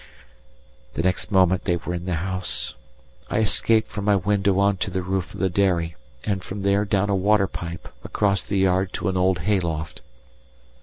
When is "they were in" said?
1.65-2.05